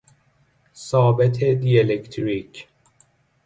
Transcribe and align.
ثابت 0.73 1.43
دی 1.43 1.79
الکتریک 1.79 2.67